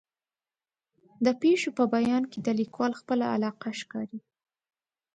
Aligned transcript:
د 1.25 1.27
پېښو 1.41 1.69
په 1.77 1.83
بیان 1.95 2.23
کې 2.31 2.39
د 2.41 2.49
لیکوال 2.59 2.91
خپله 2.99 3.25
علاقه 3.35 3.69
ښکاري. 3.79 4.19